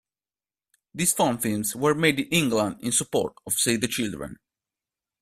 [0.95, 4.39] These fan films were made in England in support of Save the Children.